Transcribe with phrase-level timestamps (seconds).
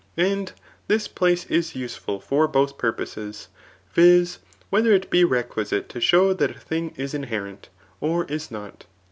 [0.01, 0.51] ^ And
[0.87, 3.49] this place b useful for both purposes;
[3.93, 4.39] viz.
[4.71, 8.85] whether it be requisite to show that a thing is inherit, or is not.